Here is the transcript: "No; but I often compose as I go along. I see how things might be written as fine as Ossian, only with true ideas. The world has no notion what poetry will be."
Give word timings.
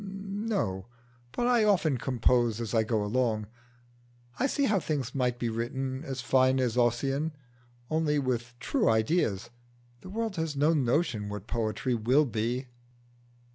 "No; 0.03 0.87
but 1.31 1.45
I 1.45 1.63
often 1.63 1.99
compose 1.99 2.59
as 2.59 2.73
I 2.73 2.81
go 2.81 3.03
along. 3.05 3.45
I 4.39 4.47
see 4.47 4.63
how 4.63 4.79
things 4.79 5.13
might 5.13 5.37
be 5.37 5.47
written 5.47 6.03
as 6.03 6.21
fine 6.21 6.59
as 6.59 6.75
Ossian, 6.75 7.33
only 7.87 8.17
with 8.17 8.55
true 8.59 8.89
ideas. 8.89 9.51
The 10.01 10.09
world 10.09 10.37
has 10.37 10.55
no 10.55 10.73
notion 10.73 11.29
what 11.29 11.45
poetry 11.45 11.93
will 11.93 12.25
be." 12.25 12.65